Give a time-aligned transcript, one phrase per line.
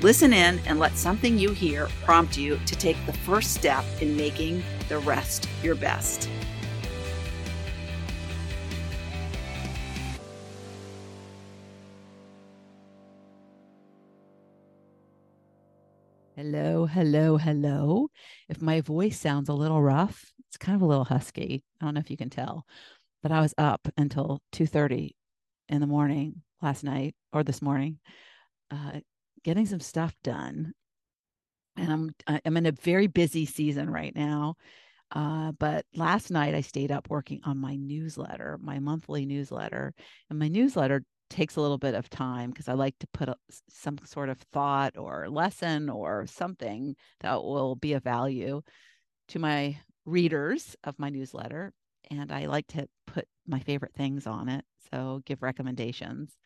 [0.00, 4.16] Listen in and let something you hear prompt you to take the first step in
[4.16, 6.28] making the rest your best.
[16.36, 18.08] Hello, hello, hello.
[18.48, 21.64] If my voice sounds a little rough, it's kind of a little husky.
[21.80, 22.66] I don't know if you can tell,
[23.22, 25.16] but I was up until 2:30
[25.68, 28.00] in the morning last night or this morning,
[28.70, 29.00] uh,
[29.44, 30.72] getting some stuff done.
[31.76, 34.56] And I'm I'm in a very busy season right now.
[35.10, 39.92] Uh, but last night I stayed up working on my newsletter, my monthly newsletter,
[40.30, 43.36] and my newsletter takes a little bit of time because I like to put a,
[43.68, 48.62] some sort of thought or lesson or something that will be of value
[49.28, 51.72] to my readers of my newsletter.
[52.10, 54.64] And I like to put my favorite things on it.
[54.90, 56.36] So give recommendations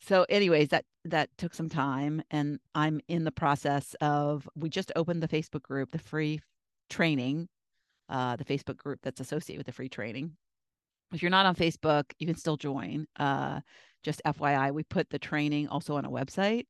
[0.00, 4.92] so anyways that that took some time and i'm in the process of we just
[4.96, 6.40] opened the facebook group the free
[6.90, 7.48] training
[8.08, 10.32] uh the facebook group that's associated with the free training.
[11.12, 13.60] If you're not on facebook you can still join uh
[14.02, 16.64] just fyi we put the training also on a website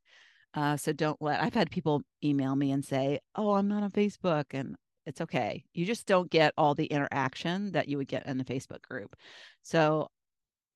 [0.54, 3.90] uh so don't let i've had people email me and say oh i'm not on
[3.90, 4.76] facebook and
[5.06, 5.64] it's okay.
[5.72, 9.14] You just don't get all the interaction that you would get in the facebook group.
[9.62, 10.08] So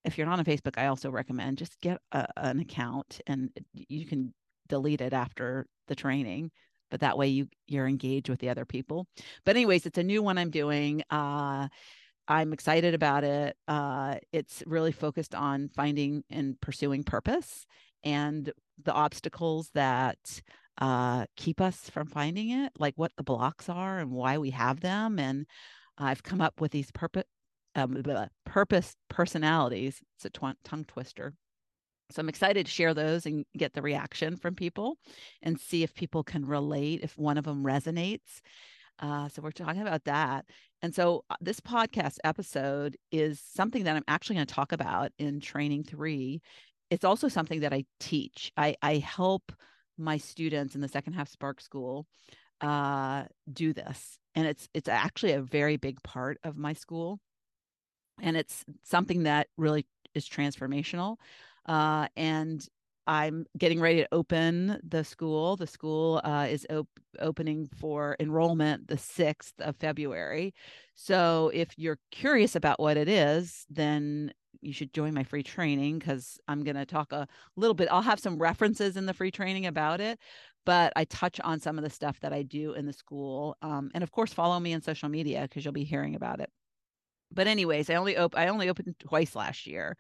[0.05, 4.07] if you're not on Facebook, I also recommend just get a, an account and you
[4.07, 4.35] can
[4.69, 6.51] delete it after the training
[6.91, 9.07] but that way you you're engaged with the other people.
[9.45, 11.69] But anyways it's a new one i'm doing uh
[12.29, 17.67] i'm excited about it uh it's really focused on finding and pursuing purpose
[18.05, 20.41] and the obstacles that
[20.81, 24.81] uh keep us from finding it like what the blocks are and why we have
[24.81, 25.47] them and
[25.99, 27.25] i've come up with these purpose
[27.75, 28.03] um,
[28.45, 30.01] purpose personalities.
[30.17, 31.35] It's a tw- tongue twister.
[32.11, 34.99] So I'm excited to share those and get the reaction from people
[35.43, 38.41] and see if people can relate, if one of them resonates.
[38.99, 40.45] Uh, so we're talking about that.
[40.83, 45.13] And so uh, this podcast episode is something that I'm actually going to talk about
[45.19, 46.43] in training three.
[46.91, 48.51] It's also something that I teach.
[48.57, 49.53] I, I help
[49.97, 52.07] my students in the second half Spark School
[52.61, 57.21] uh, do this, and it's it's actually a very big part of my school
[58.23, 61.17] and it's something that really is transformational.
[61.67, 62.67] Uh, and
[63.07, 65.57] I'm getting ready to open the school.
[65.57, 70.55] The school uh, is op- opening for enrollment the 6th of February.
[70.95, 75.99] So if you're curious about what it is, then you should join my free training
[75.99, 77.27] because I'm going to talk a
[77.57, 77.89] little bit.
[77.91, 80.19] I'll have some references in the free training about it,
[80.67, 83.57] but I touch on some of the stuff that I do in the school.
[83.63, 86.51] Um, and of course, follow me on social media because you'll be hearing about it
[87.33, 89.97] but anyways, I only op- I only opened twice last year.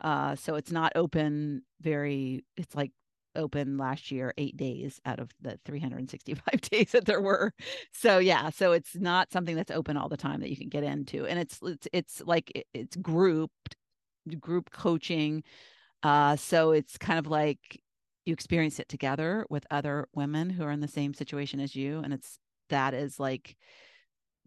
[0.00, 2.92] Uh, so it's not open very it's like
[3.36, 7.52] open last year 8 days out of the 365 days that there were.
[7.92, 10.84] So yeah, so it's not something that's open all the time that you can get
[10.84, 13.76] into and it's it's it's like it's grouped
[14.40, 15.42] group coaching.
[16.02, 17.80] Uh so it's kind of like
[18.26, 22.00] you experience it together with other women who are in the same situation as you
[22.00, 23.56] and it's that is like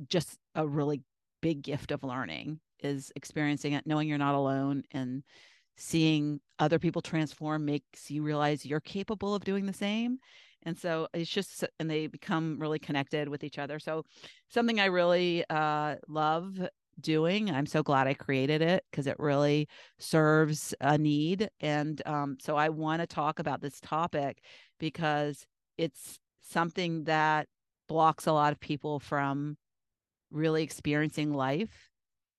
[0.08, 1.02] just a really
[1.44, 5.24] big gift of learning is experiencing it, knowing you're not alone and
[5.78, 10.18] seeing other people transform makes you realize you're capable of doing the same.
[10.64, 13.78] And so it's just, and they become really connected with each other.
[13.78, 14.06] So
[14.50, 16.58] something I really uh, love
[17.02, 17.52] doing.
[17.52, 19.68] I'm so glad I created it because it really
[20.00, 21.50] serves a need.
[21.60, 24.42] And um, so I want to talk about this topic
[24.80, 25.46] because
[25.78, 27.48] it's something that
[27.90, 29.58] blocks a lot of people from
[30.34, 31.90] really experiencing life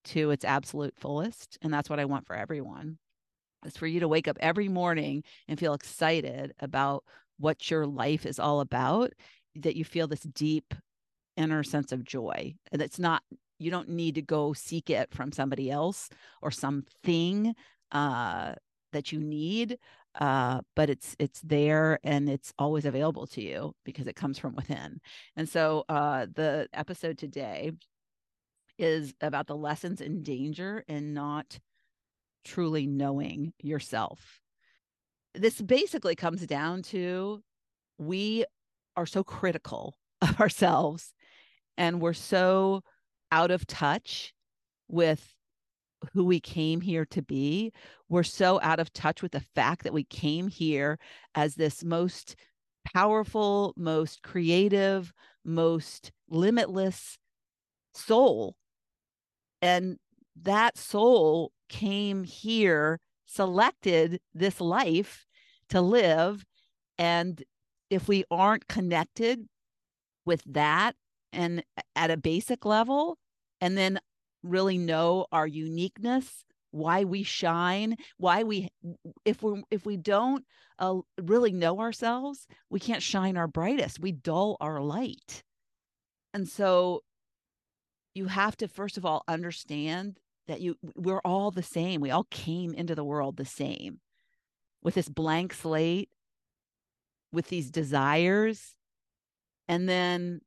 [0.06, 1.56] to its absolute fullest.
[1.62, 2.99] And that's what I want for everyone.
[3.64, 7.05] Is for you to wake up every morning and feel excited about
[7.38, 9.12] what your life is all about,
[9.55, 10.75] that you feel this deep
[11.38, 12.55] inner sense of joy.
[12.73, 13.23] And it's not,
[13.58, 16.11] you don't need to go seek it from somebody else
[16.43, 17.55] or something.
[17.94, 18.55] uh,
[18.93, 19.79] that you need,
[20.20, 24.55] uh, but it's it's there and it's always available to you because it comes from
[24.55, 25.00] within.
[25.37, 27.72] And so uh, the episode today
[28.78, 31.58] is about the lessons in danger and not
[32.44, 34.40] truly knowing yourself.
[35.34, 37.43] This basically comes down to
[37.99, 38.44] we
[38.96, 41.12] are so critical of ourselves
[41.76, 42.82] and we're so
[43.32, 44.32] out of touch
[44.88, 45.33] with
[46.12, 47.72] who we came here to be.
[48.08, 50.98] We're so out of touch with the fact that we came here
[51.34, 52.36] as this most
[52.92, 55.12] powerful, most creative,
[55.44, 57.18] most limitless
[57.94, 58.56] soul.
[59.62, 59.98] And
[60.42, 65.24] that soul came here, selected this life
[65.70, 66.44] to live.
[66.98, 67.42] And
[67.90, 69.46] if we aren't connected
[70.24, 70.94] with that
[71.32, 71.64] and
[71.96, 73.18] at a basic level,
[73.60, 73.98] and then
[74.44, 78.69] really know our uniqueness why we shine why we
[79.25, 80.44] if we if we don't
[80.81, 85.43] uh, really know ourselves we can't shine our brightest we dull our light.
[86.32, 87.02] And so
[88.14, 90.19] you have to first of all understand
[90.49, 94.00] that you we're all the same we all came into the world the same.
[94.82, 96.11] With this blank slate
[97.32, 98.75] with these desires
[99.69, 100.40] and then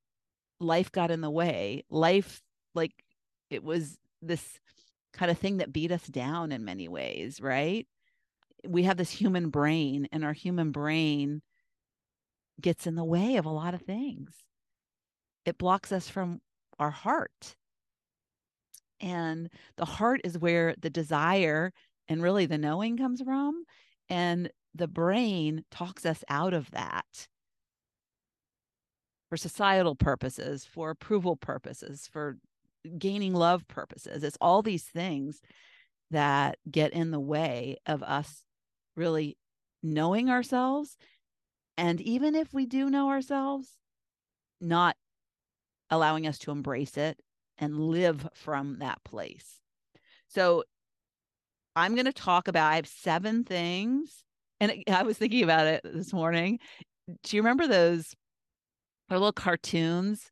[0.59, 1.83] life got in the way.
[1.89, 2.41] Life
[2.73, 2.91] like
[3.49, 4.59] it was this
[5.13, 7.87] kind of thing that beat us down in many ways, right?
[8.67, 11.41] We have this human brain, and our human brain
[12.59, 14.33] gets in the way of a lot of things.
[15.45, 16.41] It blocks us from
[16.79, 17.55] our heart.
[18.99, 21.71] And the heart is where the desire
[22.07, 23.63] and really the knowing comes from.
[24.09, 27.27] And the brain talks us out of that
[29.29, 32.37] for societal purposes, for approval purposes, for
[32.97, 34.23] gaining love purposes.
[34.23, 35.41] It's all these things
[36.11, 38.43] that get in the way of us
[38.95, 39.37] really
[39.83, 40.97] knowing ourselves.
[41.77, 43.69] And even if we do know ourselves,
[44.59, 44.95] not
[45.89, 47.19] allowing us to embrace it
[47.57, 49.59] and live from that place.
[50.27, 50.63] So
[51.75, 54.23] I'm going to talk about, I have seven things.
[54.59, 56.59] And I was thinking about it this morning.
[57.23, 58.15] Do you remember those
[59.09, 60.29] little cartoons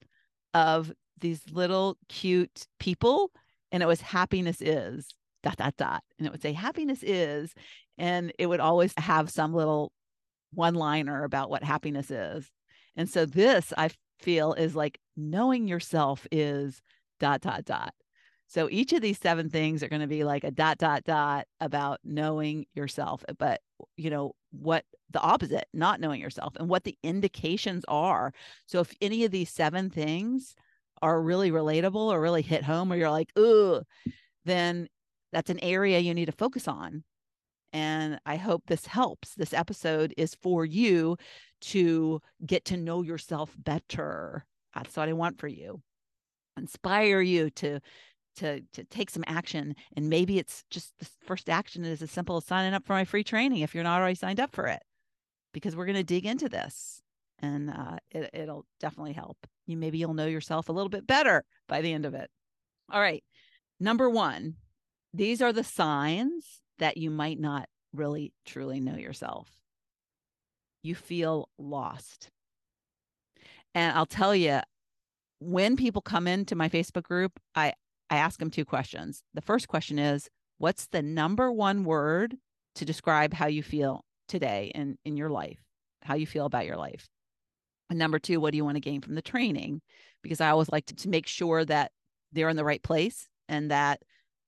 [0.53, 0.91] of
[1.25, 3.31] these little cute people
[3.71, 5.09] and it was happiness is
[5.41, 6.03] dot dot dot.
[6.17, 7.53] And it would say happiness is
[7.97, 9.91] and it would always have some little
[10.53, 12.49] one liner about what happiness is.
[12.95, 13.89] And so this i
[14.19, 16.81] feel is like knowing yourself is
[17.19, 17.93] dot dot dot.
[18.47, 21.47] So each of these seven things are going to be like a dot dot dot
[21.59, 23.61] about knowing yourself but
[23.97, 28.31] you know what the opposite not knowing yourself and what the indications are.
[28.67, 30.55] So if any of these seven things
[31.01, 33.81] are really relatable or really hit home or you're like, ooh,
[34.45, 34.87] then
[35.31, 37.03] that's an area you need to focus on.
[37.73, 39.35] And I hope this helps.
[39.35, 41.17] This episode is for you
[41.61, 44.45] to get to know yourself better.
[44.73, 45.81] That's what I want for you.
[46.57, 47.79] Inspire you to
[48.37, 49.75] to to take some action.
[49.95, 53.03] And maybe it's just the first action is as simple as signing up for my
[53.03, 54.81] free training if you're not already signed up for it,
[55.53, 57.01] because we're going to dig into this
[57.39, 59.37] and uh, it, it'll definitely help.
[59.65, 62.29] You maybe you'll know yourself a little bit better by the end of it.
[62.91, 63.23] All right.
[63.79, 64.55] Number one,
[65.13, 69.49] these are the signs that you might not really truly know yourself.
[70.83, 72.29] You feel lost.
[73.73, 74.59] And I'll tell you,
[75.39, 77.73] when people come into my Facebook group, I,
[78.09, 79.21] I ask them two questions.
[79.33, 82.35] The first question is, what's the number one word
[82.75, 85.59] to describe how you feel today in, in your life,
[86.03, 87.07] how you feel about your life?
[87.89, 89.81] And number two, what do you want to gain from the training?
[90.23, 91.91] Because I always like to, to make sure that
[92.31, 94.01] they're in the right place and that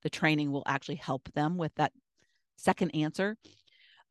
[0.03, 1.91] the training will actually help them with that
[2.57, 3.37] second answer.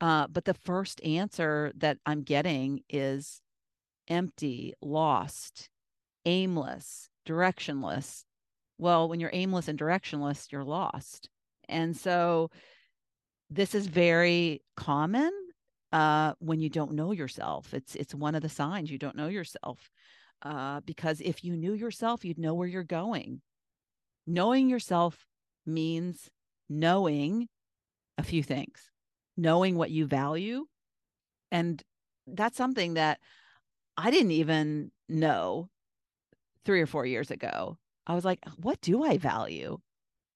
[0.00, 3.40] Uh, but the first answer that I'm getting is
[4.08, 5.68] empty, lost,
[6.24, 8.24] aimless, directionless.
[8.78, 11.30] Well, when you're aimless and directionless, you're lost.
[11.68, 12.50] And so
[13.50, 15.32] this is very common
[15.92, 17.72] uh, when you don't know yourself.
[17.74, 19.90] It's it's one of the signs you don't know yourself.
[20.42, 23.40] Uh, because if you knew yourself, you'd know where you're going.
[24.26, 25.26] Knowing yourself
[25.64, 26.28] means
[26.68, 27.48] knowing
[28.18, 28.90] a few things,
[29.36, 30.66] knowing what you value.
[31.50, 31.82] And
[32.26, 33.18] that's something that
[33.96, 35.68] I didn't even know
[36.64, 37.78] three or four years ago.
[38.06, 39.78] I was like, what do I value?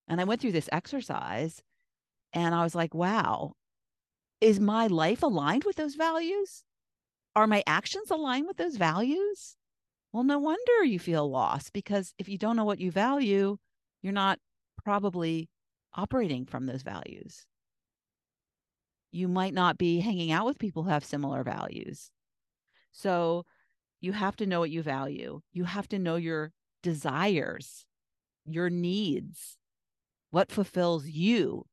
[0.08, 1.62] And I went through this exercise
[2.32, 3.52] and I was like, wow,
[4.40, 6.64] is my life aligned with those values?
[7.36, 9.56] Are my actions aligned with those values?
[10.12, 13.58] Well, no wonder you feel lost because if you don't know what you value,
[14.02, 14.38] you're not
[14.84, 15.48] probably
[15.94, 17.46] operating from those values.
[19.12, 22.10] you might not be hanging out with people who have similar values.
[22.92, 23.44] So
[24.00, 25.40] you have to know what you value.
[25.52, 27.86] You have to know your desires,
[28.44, 29.58] your needs,
[30.30, 31.66] what fulfills you,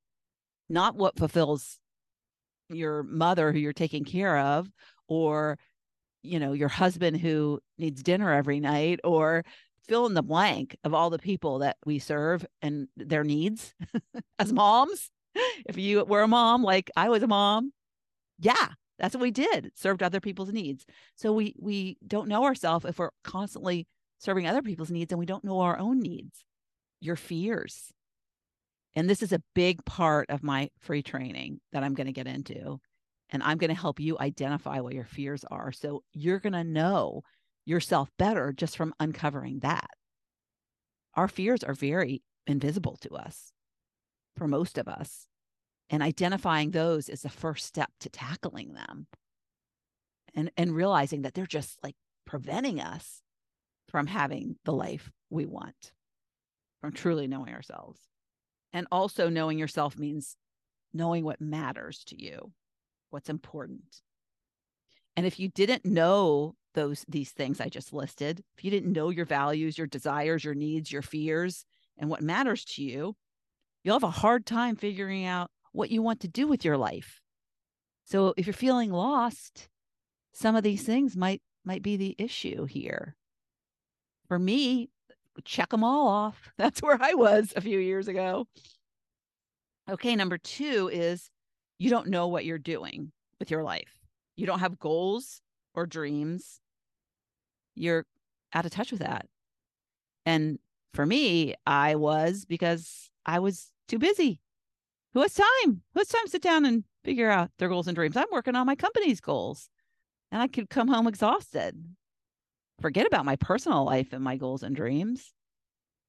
[0.69, 1.79] not what fulfills
[2.69, 4.69] your mother who you're taking care of
[5.07, 5.57] or
[6.23, 9.43] you know your husband who needs dinner every night or
[9.87, 13.73] fill in the blank of all the people that we serve and their needs
[14.39, 15.09] as moms.
[15.65, 17.71] If you were a mom like i was a mom
[18.39, 18.69] yeah
[18.99, 20.85] that's what we did served other people's needs.
[21.15, 23.87] So we we don't know ourselves if we're constantly
[24.19, 26.43] serving other people's needs and we don't know our own needs
[26.99, 27.93] your fears
[28.97, 32.27] and this is a big part of my free training that i'm going to get
[32.27, 32.79] into
[33.29, 36.63] and i'm going to help you identify what your fears are so you're going to
[36.63, 37.23] know
[37.67, 39.89] yourself better just from uncovering that.
[41.15, 43.51] Our fears are very invisible to us
[44.37, 45.27] for most of us.
[45.89, 49.07] And identifying those is the first step to tackling them
[50.33, 53.21] and, and realizing that they're just like preventing us
[53.89, 55.91] from having the life we want,
[56.79, 57.99] from truly knowing ourselves.
[58.73, 60.35] And also, knowing yourself means
[60.93, 62.51] knowing what matters to you,
[63.09, 64.01] what's important.
[65.15, 69.09] And if you didn't know those these things I just listed, if you didn't know
[69.09, 71.65] your values, your desires, your needs, your fears,
[71.97, 73.15] and what matters to you,
[73.83, 77.21] you'll have a hard time figuring out what you want to do with your life.
[78.03, 79.69] So if you're feeling lost,
[80.33, 83.15] some of these things might might be the issue here.
[84.27, 84.89] For me,
[85.43, 86.51] check them all off.
[86.57, 88.47] That's where I was a few years ago.
[89.89, 91.29] Okay, number 2 is
[91.79, 93.99] you don't know what you're doing with your life.
[94.35, 95.41] You don't have goals
[95.73, 96.59] or dreams
[97.77, 98.05] you're
[98.53, 99.27] out of touch with that.
[100.25, 100.59] And
[100.93, 104.41] for me, I was because I was too busy.
[105.13, 105.81] Who has time?
[105.93, 108.17] Who has time to sit down and figure out their goals and dreams?
[108.17, 109.69] I'm working on my company's goals
[110.31, 111.75] and I could come home exhausted.
[112.81, 115.33] Forget about my personal life and my goals and dreams.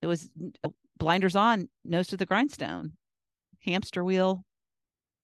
[0.02, 0.28] It was
[0.64, 2.92] oh, blinders on, nose to the grindstone,
[3.60, 4.44] hamster wheel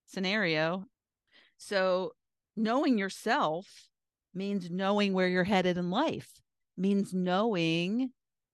[0.06, 0.84] scenario.
[1.58, 2.12] So,
[2.56, 3.66] knowing yourself
[4.34, 6.28] means knowing where you're headed in life,
[6.76, 8.10] means knowing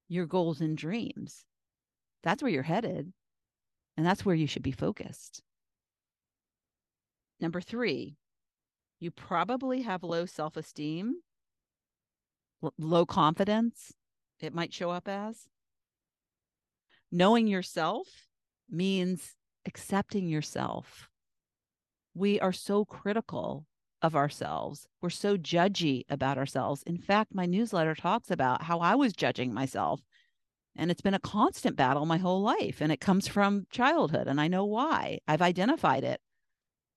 [0.09, 1.45] your goals and dreams.
[2.23, 3.13] That's where you're headed.
[3.97, 5.43] And that's where you should be focused.
[7.41, 8.17] Number three,
[8.99, 11.15] you probably have low self esteem,
[12.79, 13.93] low confidence,
[14.39, 15.47] it might show up as.
[17.13, 18.07] Knowing yourself
[18.71, 19.35] means
[19.67, 21.09] accepting yourself.
[22.15, 23.67] We are so critical
[24.03, 24.87] of ourselves.
[25.01, 26.83] We're so judgy about ourselves.
[26.85, 30.01] In fact, my newsletter talks about how I was judging myself.
[30.77, 32.81] And it's been a constant battle my whole life.
[32.81, 34.29] And it comes from childhood.
[34.29, 35.19] And I know why.
[35.29, 36.21] I've identified it.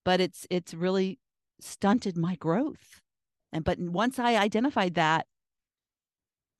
[0.04, 1.18] But it's it's really
[1.60, 3.00] stunted my growth.
[3.52, 5.26] And but once I identified that,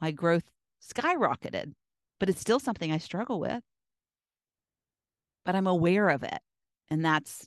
[0.04, 0.44] my growth
[0.82, 1.72] skyrocketed.
[2.20, 3.62] But it's still something I struggle with.
[5.46, 6.40] But I'm aware of it.
[6.90, 7.46] And that's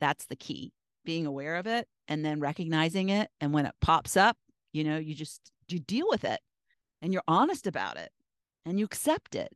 [0.00, 0.72] that's the key
[1.04, 4.36] being aware of it and then recognizing it and when it pops up
[4.72, 6.40] you know you just you deal with it
[7.02, 8.10] and you're honest about it
[8.64, 9.52] and you accept it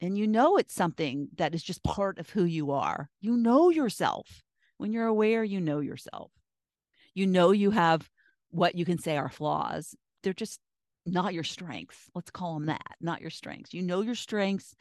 [0.00, 3.68] and you know it's something that is just part of who you are you know
[3.68, 4.42] yourself
[4.78, 6.32] when you're aware you know yourself
[7.14, 8.08] you know you have
[8.50, 10.58] what you can say are flaws they're just
[11.12, 14.74] not your strengths let's call them that not your strengths you know your strengths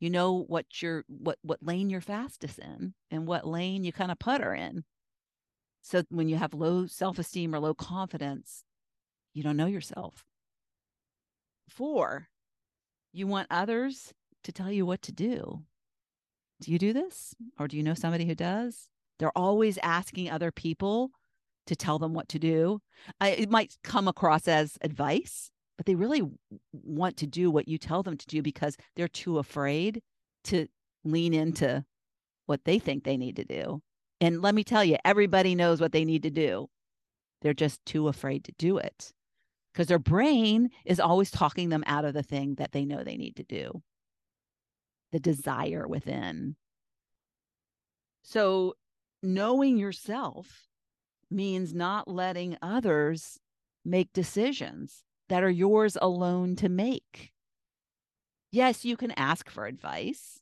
[0.00, 4.10] you know what your what what lane you're fastest in and what lane you kind
[4.10, 4.84] of putter in
[5.88, 8.62] so when you have low self esteem or low confidence,
[9.32, 10.24] you don't know yourself.
[11.70, 12.28] Four,
[13.12, 14.12] you want others
[14.44, 15.62] to tell you what to do.
[16.60, 17.34] Do you do this?
[17.58, 18.88] Or do you know somebody who does?
[19.18, 21.10] They're always asking other people
[21.66, 22.80] to tell them what to do.
[23.18, 26.22] I, it might come across as advice, but they really
[26.72, 30.02] want to do what you tell them to do because they're too afraid
[30.44, 30.66] to
[31.04, 31.84] lean into
[32.46, 33.80] what they think they need to do.
[34.20, 36.66] And let me tell you, everybody knows what they need to do.
[37.40, 39.12] They're just too afraid to do it
[39.72, 43.16] because their brain is always talking them out of the thing that they know they
[43.16, 43.80] need to do,
[45.12, 46.56] the desire within.
[48.22, 48.74] So,
[49.22, 50.66] knowing yourself
[51.30, 53.38] means not letting others
[53.84, 57.32] make decisions that are yours alone to make.
[58.50, 60.40] Yes, you can ask for advice,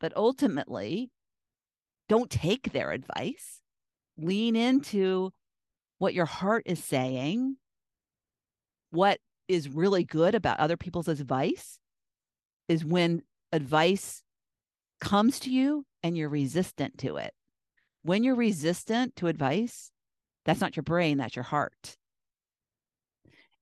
[0.00, 1.10] but ultimately,
[2.08, 3.62] don't take their advice.
[4.18, 5.32] Lean into
[5.98, 7.56] what your heart is saying,
[8.90, 11.78] what is really good about other people's advice
[12.68, 14.22] is when advice
[15.00, 17.32] comes to you and you're resistant to it.
[18.02, 19.90] When you're resistant to advice,
[20.44, 21.96] that's not your brain, that's your heart.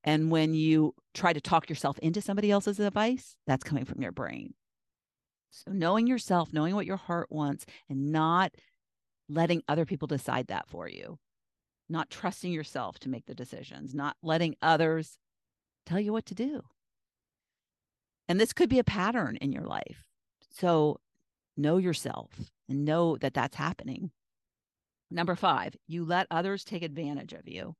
[0.04, 4.12] And when you try to talk yourself into somebody else's advice, that's coming from your
[4.12, 4.52] brain.
[5.50, 8.54] So, knowing yourself, knowing what your heart wants, and not
[9.28, 11.18] letting other people decide that for you,
[11.88, 15.16] not trusting yourself to make the decisions, not letting others
[15.86, 16.62] tell you what to do.
[18.28, 20.04] And this could be a pattern in your life.
[20.50, 21.00] So,
[21.56, 22.30] know yourself
[22.68, 24.10] and know that that's happening.
[25.10, 27.76] Number five, you let others take advantage of you.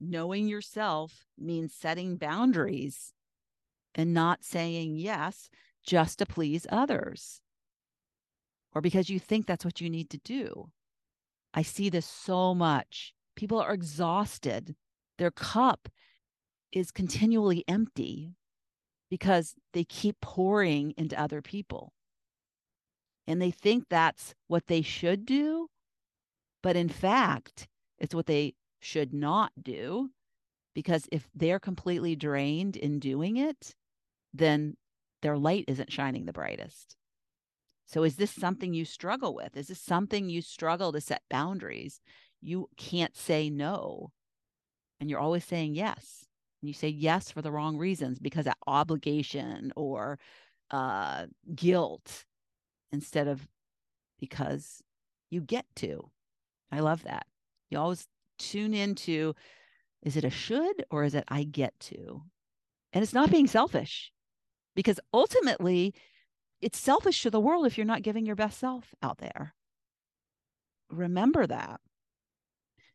[0.00, 3.12] Knowing yourself means setting boundaries
[3.94, 5.48] and not saying yes
[5.84, 7.40] just to please others
[8.76, 10.68] or because you think that's what you need to do.
[11.54, 13.14] I see this so much.
[13.34, 14.76] People are exhausted.
[15.16, 15.88] Their cup
[16.72, 18.34] is continually empty
[19.08, 21.94] because they keep pouring into other people.
[23.26, 25.68] And they think that's what they should do.
[26.62, 30.10] But in fact, it's what they should not do.
[30.74, 33.74] Because if they're completely drained in doing it,
[34.32, 34.76] then
[35.22, 36.96] their light isn't shining the brightest.
[37.86, 39.56] So, is this something you struggle with?
[39.56, 42.00] Is this something you struggle to set boundaries?
[42.42, 44.10] You can't say no.
[45.00, 46.26] And you're always saying yes.
[46.60, 50.18] And you say yes for the wrong reasons because of obligation or
[50.70, 52.24] uh, guilt
[52.92, 53.46] instead of
[54.18, 54.82] because
[55.30, 56.10] you get to.
[56.70, 57.26] I love that.
[57.70, 58.06] You always
[58.38, 59.34] tune into
[60.02, 62.22] is it a should or is it I get to?
[62.92, 64.12] And it's not being selfish
[64.74, 65.94] because ultimately
[66.60, 69.54] it's selfish to the world if you're not giving your best self out there.
[70.90, 71.80] Remember that.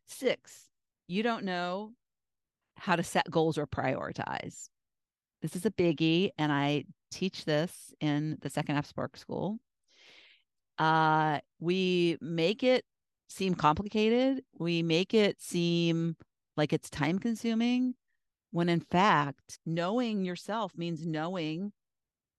[0.06, 0.68] Six,
[1.06, 1.92] you don't know
[2.76, 4.68] how to set goals or prioritize.
[5.42, 9.58] This is a biggie, and I teach this in the second half Spark School.
[10.78, 12.84] Uh, we make it
[13.32, 14.42] seem complicated.
[14.58, 16.16] We make it seem
[16.56, 17.94] like it's time consuming
[18.52, 21.72] when in fact, knowing yourself means knowing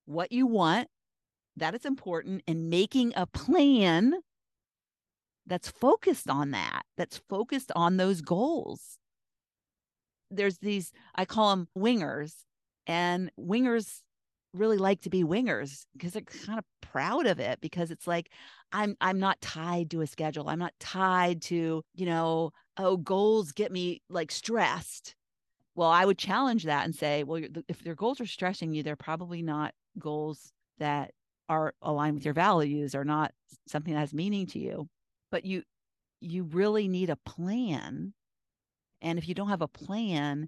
[0.05, 0.87] what you want,
[1.57, 4.13] that is important, and making a plan
[5.45, 8.97] that's focused on that, that's focused on those goals.
[10.31, 12.33] There's these, I call them wingers,
[12.87, 14.01] and wingers
[14.53, 18.29] really like to be wingers because they're kind of proud of it because it's like
[18.71, 23.51] i'm i'm not tied to a schedule i'm not tied to you know oh goals
[23.51, 25.15] get me like stressed
[25.75, 28.95] well, I would challenge that and say, well, if their goals are stressing you, they're
[28.95, 31.11] probably not goals that
[31.49, 33.31] are aligned with your values or not
[33.67, 34.87] something that has meaning to you.
[35.31, 35.63] But you
[36.21, 38.13] you really need a plan.
[39.01, 40.47] And if you don't have a plan,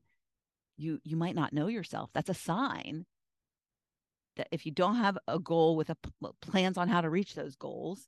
[0.77, 2.11] you you might not know yourself.
[2.13, 3.05] That's a sign
[4.37, 5.97] that if you don't have a goal with a
[6.41, 8.07] plans on how to reach those goals,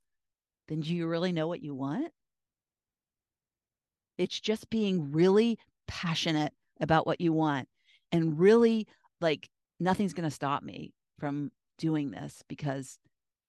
[0.68, 2.12] then do you really know what you want?
[4.18, 7.68] It's just being really passionate about what you want
[8.12, 8.88] and really
[9.22, 13.00] like nothing's going to stop me from doing this because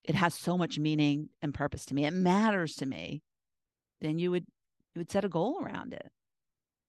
[0.04, 2.06] it has so much meaning and purpose to me.
[2.06, 3.22] It matters to me.
[4.00, 4.46] Then you would
[4.94, 6.10] you would set a goal around it.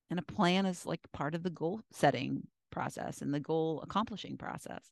[0.10, 4.38] And a plan is like part of the goal setting process and the goal accomplishing
[4.38, 4.92] process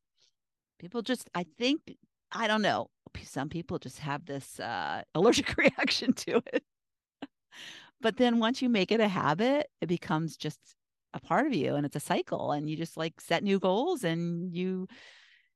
[0.80, 1.82] people just i think
[2.32, 2.90] i don't know
[3.24, 6.64] some people just have this uh, allergic reaction to it.
[8.00, 10.60] But then once you make it a habit it becomes just
[11.14, 14.04] a part of you and it's a cycle and you just like set new goals
[14.04, 14.88] and you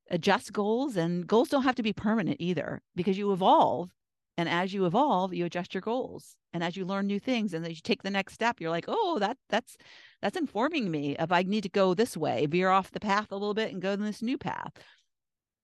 [0.10, 3.92] adjust goals and goals don't have to be permanent either because you evolve
[4.38, 7.64] and as you evolve you adjust your goals and as you learn new things and
[7.64, 9.78] as you take the next step you're like oh that that's
[10.22, 13.36] that's informing me if i need to go this way veer off the path a
[13.36, 14.74] little bit and go in this new path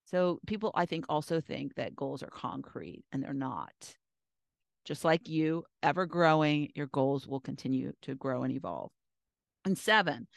[0.08, 3.96] so people i think also think that goals are concrete and they're not
[4.84, 8.90] just like you ever growing your goals will continue to grow and evolve
[9.68, 10.28] and seven,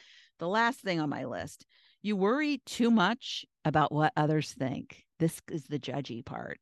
[0.40, 1.64] the last thing on my list,
[2.02, 5.04] you worry too much about what others think.
[5.20, 6.58] This is the judgy part.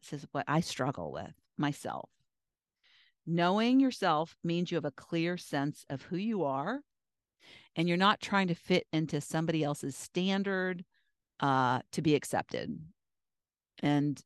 [0.00, 2.08] This is what I struggle with myself.
[3.26, 6.80] Knowing yourself means you have a clear sense of who you are
[7.76, 10.82] and you're not trying to fit into somebody else's standard
[11.40, 12.78] uh, to be accepted.
[13.82, 14.20] And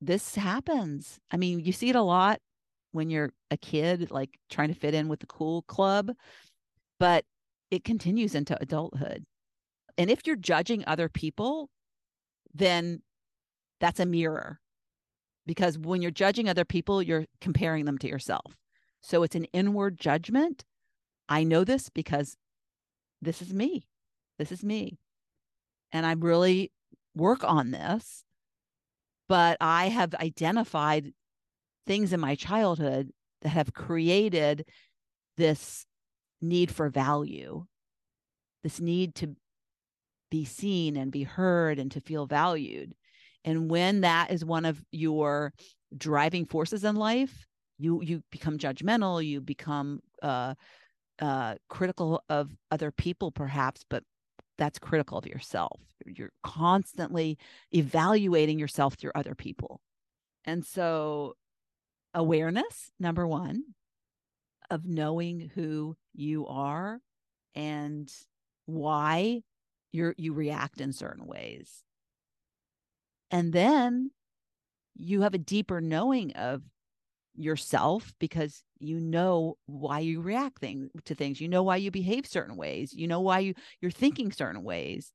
[0.00, 1.18] this happens.
[1.30, 2.40] I mean, you see it a lot
[2.92, 6.12] when you're a kid, like trying to fit in with the cool club
[6.98, 7.24] but
[7.70, 9.24] it continues into adulthood.
[9.96, 11.70] And if you're judging other people,
[12.52, 13.02] then
[13.80, 14.60] that's a mirror
[15.46, 18.56] because when you're judging other people, you're comparing them to yourself.
[19.02, 20.64] So it's an inward judgment.
[21.28, 22.36] I know this because
[23.20, 23.86] this is me.
[24.38, 24.98] This is me.
[25.94, 26.72] And I really
[27.14, 28.24] work on this,
[29.28, 31.12] but I have identified
[31.86, 33.10] things in my childhood
[33.42, 34.66] that have created
[35.36, 35.86] this
[36.42, 37.64] need for value,
[38.64, 39.36] this need to
[40.30, 42.92] be seen and be heard and to feel valued.
[43.44, 45.52] And when that is one of your
[45.96, 47.46] driving forces in life,
[47.78, 50.54] you you become judgmental, you become uh,
[51.20, 54.02] uh, critical of other people, perhaps, but
[54.58, 55.80] that's critical of yourself.
[56.06, 57.38] You're constantly
[57.72, 59.80] evaluating yourself through other people.
[60.44, 61.34] And so,
[62.12, 63.62] awareness, number one,
[64.70, 67.00] of knowing who you are
[67.54, 68.10] and
[68.66, 69.42] why
[69.92, 71.84] you're you react in certain ways.
[73.30, 74.10] And then
[74.96, 76.62] you have a deeper knowing of
[77.36, 81.40] yourself because you know why you react thing, to things.
[81.40, 82.92] You know why you behave certain ways.
[82.92, 85.12] You know why you you're thinking certain ways.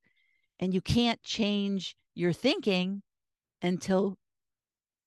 [0.59, 3.01] And you can't change your thinking
[3.61, 4.17] until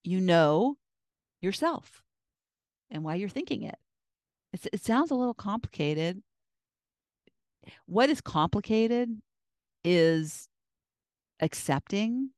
[0.05, 0.77] you know
[1.40, 2.03] yourself
[2.90, 3.77] and why you're thinking it.
[4.53, 6.22] It's, it sounds a little complicated.
[7.87, 9.20] What is complicated
[9.85, 10.48] is
[11.40, 12.31] accepting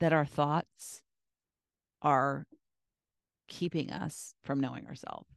[0.00, 1.02] that our thoughts
[2.02, 2.46] are
[3.48, 5.28] keeping us from knowing ourselves.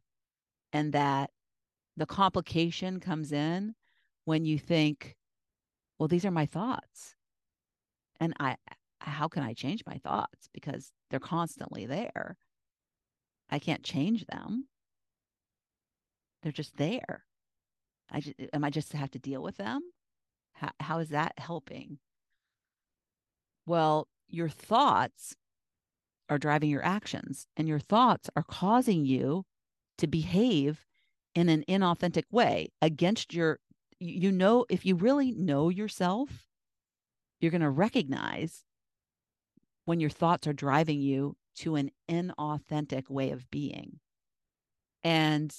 [0.73, 1.31] And that
[1.97, 3.75] the complication comes in
[4.25, 5.15] when you think,
[5.97, 7.15] well, these are my thoughts.
[8.19, 8.55] And I,
[8.99, 10.47] how can I change my thoughts?
[10.53, 12.37] Because they're constantly there.
[13.49, 14.67] I can't change them.
[16.41, 17.25] They're just there.
[18.11, 19.81] I just, uh, am I just have to deal with them?
[20.53, 21.99] How, how is that helping?
[23.65, 25.35] Well, your thoughts
[26.31, 29.43] are driving your actions, and your thoughts are causing you
[29.97, 30.87] to behave
[31.35, 33.59] in an inauthentic way against your,
[33.99, 36.47] you know, if you really know yourself,
[37.41, 38.63] you're going to recognize
[39.83, 43.99] when your thoughts are driving you to an inauthentic way of being.
[45.03, 45.53] And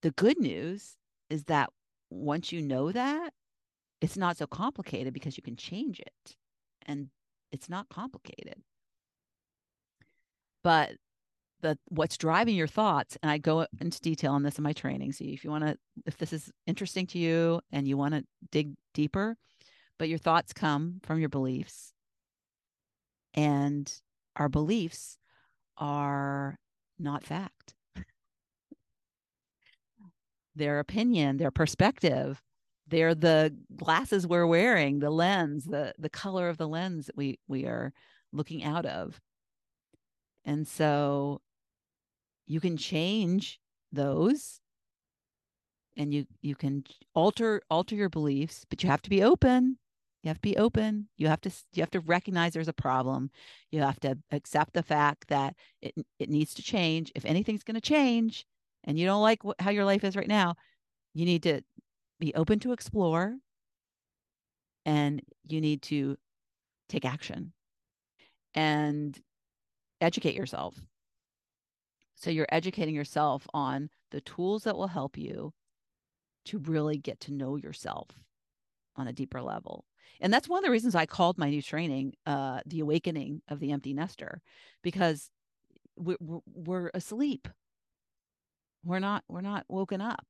[0.00, 0.96] the good news
[1.28, 1.68] is that
[2.08, 3.34] once you know that,
[4.00, 6.36] it's not so complicated because you can change it.
[6.86, 7.08] And
[7.52, 8.62] it's not complicated
[10.66, 10.90] but
[11.62, 15.12] the what's driving your thoughts and i go into detail on this in my training
[15.12, 18.24] so if you want to if this is interesting to you and you want to
[18.50, 19.36] dig deeper
[19.98, 21.92] but your thoughts come from your beliefs.
[23.34, 23.92] And
[24.34, 25.18] our beliefs
[25.76, 26.58] are
[26.98, 27.74] not fact.
[30.54, 32.42] Their opinion their perspective
[32.88, 37.38] they're the glasses we're wearing the lens the the color of the lens that we
[37.46, 37.92] we are
[38.32, 39.20] looking out of
[40.46, 41.42] and so
[42.46, 43.60] you can change
[43.92, 44.60] those
[45.96, 49.78] and you you can alter alter your beliefs, but you have to be open.
[50.22, 51.08] You have to be open.
[51.16, 53.30] You have to you have to recognize there's a problem.
[53.72, 57.10] You have to accept the fact that it it needs to change.
[57.14, 58.46] If anything's going to change
[58.84, 60.54] and you don't like what, how your life is right now,
[61.14, 61.62] you need to
[62.20, 63.36] be open to explore
[64.84, 66.16] and you need to
[66.88, 67.52] take action.
[68.54, 69.20] And
[70.00, 70.80] educate yourself.
[72.14, 75.52] So you're educating yourself on the tools that will help you
[76.46, 78.08] to really get to know yourself
[78.96, 79.84] on a deeper level.
[80.20, 83.60] And that's one of the reasons I called my new training uh, The Awakening of
[83.60, 84.40] the Empty Nester,
[84.82, 85.30] because
[85.96, 87.48] we're, we're asleep.
[88.84, 90.26] We're not, we're not woken up.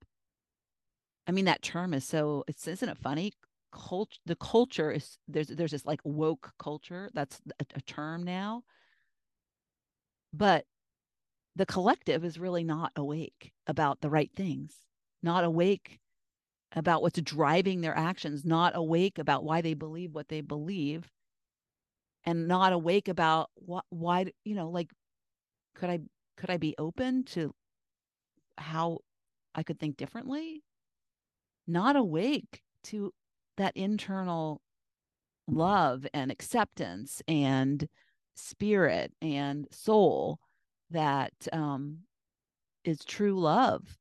[1.29, 3.33] I mean, that term is so, it's, isn't it funny?
[3.73, 7.11] Cult, the culture is, there's, there's this like woke culture.
[7.15, 8.63] That's a, a term now
[10.33, 10.65] but
[11.55, 14.75] the collective is really not awake about the right things,
[15.23, 16.01] not awake
[16.75, 21.11] about what's driving their actions, not awake about why they believe what they believe,
[22.25, 24.91] and not awake about what why you know like
[25.75, 26.01] could I
[26.37, 27.55] could I be open to
[28.59, 28.99] how
[29.55, 30.63] I could think differently?
[31.67, 33.13] Not awake to
[33.57, 34.61] that internal
[35.49, 37.89] love and acceptance and
[38.37, 40.39] spirit and soul
[40.91, 41.99] that um,
[42.85, 43.99] is true love.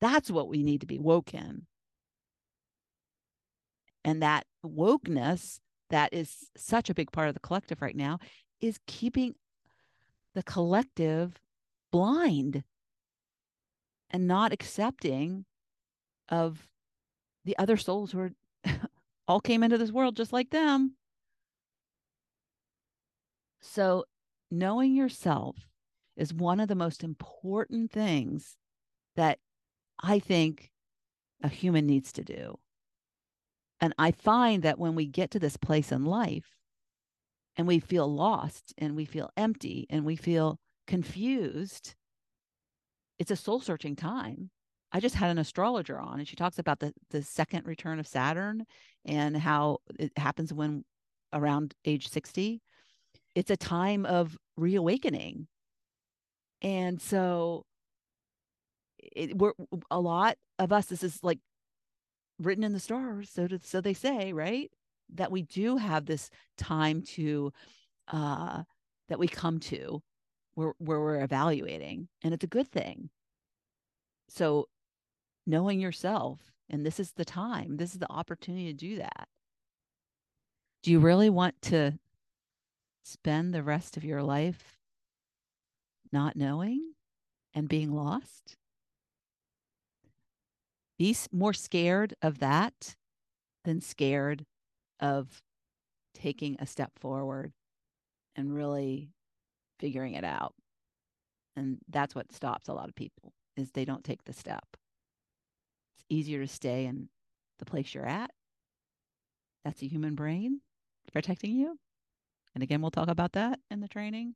[0.00, 1.66] That's what we need to be woke in.
[4.04, 8.18] And that wokeness that is such a big part of the collective right now
[8.60, 9.34] is keeping
[10.34, 11.38] the collective
[11.92, 12.64] blind
[14.10, 15.44] and not accepting
[16.28, 16.66] of
[17.44, 18.32] the other souls who are
[19.28, 20.96] all came into this world just like them
[23.66, 24.04] so,
[24.50, 25.56] knowing yourself
[26.16, 28.56] is one of the most important things
[29.16, 29.38] that
[29.98, 30.70] I think
[31.42, 32.58] a human needs to do.
[33.80, 36.56] And I find that when we get to this place in life
[37.56, 41.94] and we feel lost and we feel empty and we feel confused,
[43.18, 44.50] it's a soul searching time.
[44.92, 48.06] I just had an astrologer on and she talks about the the second return of
[48.06, 48.66] Saturn
[49.06, 50.84] and how it happens when
[51.32, 52.60] around age 60.
[53.34, 55.48] It's a time of reawakening.
[56.62, 57.64] And so
[58.98, 59.52] it, we're
[59.90, 61.38] a lot of us this is like
[62.38, 64.70] written in the stars so to, so they say right?
[65.14, 67.52] That we do have this time to
[68.08, 68.62] uh
[69.08, 70.02] that we come to
[70.54, 73.10] where where we're evaluating and it's a good thing.
[74.28, 74.68] So
[75.46, 79.28] knowing yourself and this is the time this is the opportunity to do that.
[80.82, 81.98] Do you really want to
[83.04, 84.76] spend the rest of your life
[86.10, 86.94] not knowing
[87.54, 88.56] and being lost
[90.98, 92.96] be more scared of that
[93.64, 94.44] than scared
[95.00, 95.42] of
[96.14, 97.52] taking a step forward
[98.36, 99.10] and really
[99.78, 100.54] figuring it out.
[101.56, 104.64] And that's what stops a lot of people is they don't take the step.
[105.96, 107.08] It's easier to stay in
[107.58, 108.30] the place you're at.
[109.64, 110.60] That's a human brain
[111.12, 111.78] protecting you.
[112.54, 114.34] And again, we'll talk about that in the training.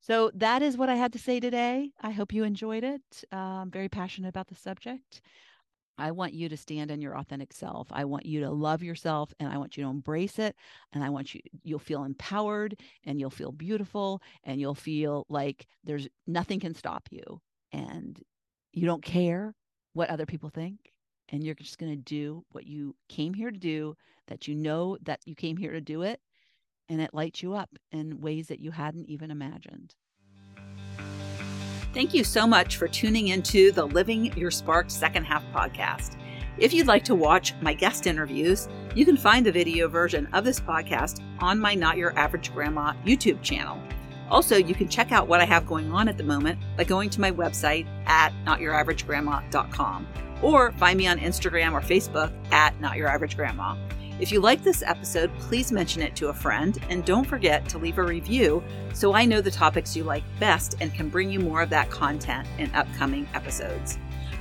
[0.00, 1.90] So that is what I had to say today.
[2.00, 3.02] I hope you enjoyed it.
[3.32, 5.20] Uh, I'm very passionate about the subject.
[5.98, 7.88] I want you to stand in your authentic self.
[7.90, 10.54] I want you to love yourself and I want you to embrace it.
[10.92, 15.66] And I want you, you'll feel empowered and you'll feel beautiful and you'll feel like
[15.82, 17.40] there's nothing can stop you
[17.72, 18.22] and
[18.72, 19.54] you don't care
[19.94, 20.92] what other people think.
[21.30, 23.96] And you're just going to do what you came here to do,
[24.28, 26.20] that you know that you came here to do it.
[26.88, 29.94] And it lights you up in ways that you hadn't even imagined.
[31.94, 36.16] Thank you so much for tuning into the Living Your Spark Second Half podcast.
[36.58, 40.44] If you'd like to watch my guest interviews, you can find the video version of
[40.44, 43.80] this podcast on my Not Your Average Grandma YouTube channel.
[44.30, 47.10] Also, you can check out what I have going on at the moment by going
[47.10, 50.06] to my website at notyouraveragegrandma.com
[50.42, 53.76] or find me on Instagram or Facebook at Not Your Average Grandma.
[54.20, 57.78] If you like this episode, please mention it to a friend and don't forget to
[57.78, 61.38] leave a review so I know the topics you like best and can bring you
[61.38, 63.96] more of that content in upcoming episodes.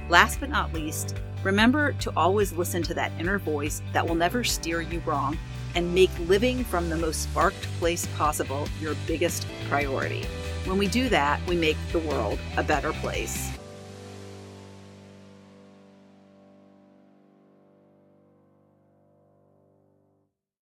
[0.09, 4.43] Last but not least, remember to always listen to that inner voice that will never
[4.43, 5.37] steer you wrong
[5.75, 10.23] and make living from the most sparked place possible your biggest priority.
[10.65, 13.56] When we do that, we make the world a better place.